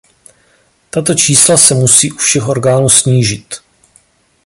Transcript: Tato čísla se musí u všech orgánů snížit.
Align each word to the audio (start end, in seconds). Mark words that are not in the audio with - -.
Tato 0.89 1.13
čísla 1.13 1.57
se 1.57 1.73
musí 1.75 2.11
u 2.11 2.17
všech 2.17 2.47
orgánů 2.47 2.89
snížit. 2.89 3.55